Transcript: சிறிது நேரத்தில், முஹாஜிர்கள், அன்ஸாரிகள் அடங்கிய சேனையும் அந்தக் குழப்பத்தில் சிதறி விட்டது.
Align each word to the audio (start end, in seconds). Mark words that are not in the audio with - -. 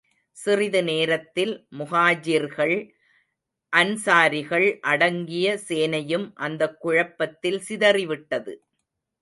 சிறிது 0.37 0.83
நேரத்தில், 0.83 1.67
முஹாஜிர்கள், 1.77 2.75
அன்ஸாரிகள் 3.73 4.79
அடங்கிய 4.81 5.59
சேனையும் 5.69 6.31
அந்தக் 6.35 6.79
குழப்பத்தில் 6.79 7.59
சிதறி 7.59 8.05
விட்டது. 8.05 8.53